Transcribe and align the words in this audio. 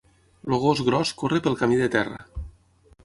El 0.47 0.55
gos 0.63 0.79
gros 0.87 1.11
corre 1.19 1.41
pel 1.49 1.59
camí 1.63 1.77
de 1.83 1.91
terra. 1.97 2.19